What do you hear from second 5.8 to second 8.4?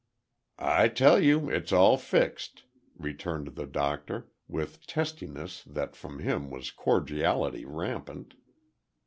from him was cordiality rampant.